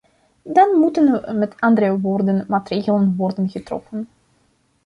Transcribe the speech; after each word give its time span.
Dan 0.43 0.77
moeten, 0.79 1.37
met 1.39 1.59
andere 1.61 1.99
woorden, 1.99 2.45
maatregelen 2.47 3.15
worden 3.15 3.49
getroffen. 3.49 4.09